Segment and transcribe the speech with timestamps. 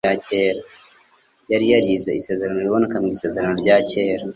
[1.51, 4.23] Yari yarize isezerano riboneka mu Isezerano rya Kera